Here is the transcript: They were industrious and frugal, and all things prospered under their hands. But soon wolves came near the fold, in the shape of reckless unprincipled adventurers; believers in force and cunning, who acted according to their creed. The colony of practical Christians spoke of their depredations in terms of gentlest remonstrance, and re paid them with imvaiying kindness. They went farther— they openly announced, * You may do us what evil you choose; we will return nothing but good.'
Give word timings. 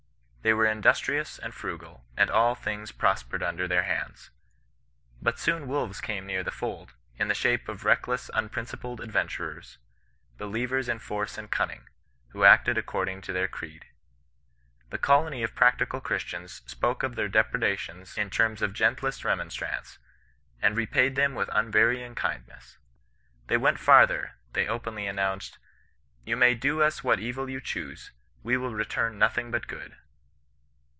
They 0.43 0.53
were 0.55 0.65
industrious 0.65 1.37
and 1.37 1.53
frugal, 1.53 2.03
and 2.17 2.27
all 2.31 2.55
things 2.55 2.91
prospered 2.91 3.43
under 3.43 3.67
their 3.67 3.83
hands. 3.83 4.31
But 5.21 5.37
soon 5.37 5.67
wolves 5.67 6.01
came 6.01 6.25
near 6.25 6.43
the 6.43 6.49
fold, 6.49 6.95
in 7.15 7.27
the 7.27 7.35
shape 7.35 7.69
of 7.69 7.85
reckless 7.85 8.31
unprincipled 8.33 9.01
adventurers; 9.01 9.77
believers 10.39 10.89
in 10.89 10.97
force 10.97 11.37
and 11.37 11.51
cunning, 11.51 11.87
who 12.29 12.43
acted 12.43 12.75
according 12.75 13.21
to 13.21 13.33
their 13.33 13.47
creed. 13.47 13.85
The 14.89 14.97
colony 14.97 15.43
of 15.43 15.53
practical 15.53 16.01
Christians 16.01 16.63
spoke 16.65 17.03
of 17.03 17.13
their 17.15 17.29
depredations 17.29 18.17
in 18.17 18.31
terms 18.31 18.63
of 18.63 18.73
gentlest 18.73 19.23
remonstrance, 19.23 19.99
and 20.59 20.75
re 20.75 20.87
paid 20.87 21.15
them 21.15 21.35
with 21.35 21.49
imvaiying 21.49 22.15
kindness. 22.15 22.79
They 23.45 23.57
went 23.57 23.77
farther— 23.77 24.37
they 24.53 24.67
openly 24.67 25.05
announced, 25.05 25.59
* 25.93 26.25
You 26.25 26.35
may 26.35 26.55
do 26.55 26.81
us 26.81 27.03
what 27.03 27.19
evil 27.19 27.47
you 27.47 27.61
choose; 27.61 28.09
we 28.41 28.57
will 28.57 28.73
return 28.73 29.19
nothing 29.19 29.51
but 29.51 29.67
good.' 29.67 29.97